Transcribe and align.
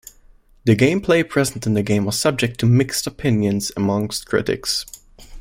The 0.65 0.75
gameplay 0.75 1.23
present 1.29 1.67
in 1.67 1.75
the 1.75 1.83
game 1.83 2.05
was 2.05 2.17
subject 2.19 2.59
to 2.61 2.65
mixed 2.65 3.05
opinions 3.05 3.71
amongst 3.77 4.25
critics. 4.25 4.83